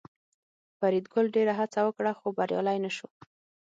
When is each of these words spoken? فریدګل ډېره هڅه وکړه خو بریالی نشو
فریدګل 0.77 1.25
ډېره 1.35 1.53
هڅه 1.59 1.79
وکړه 1.83 2.11
خو 2.19 2.27
بریالی 2.37 2.77
نشو 2.85 3.07